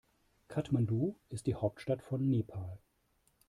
[0.47, 2.79] Kathmandu ist die Hauptstadt von Nepal.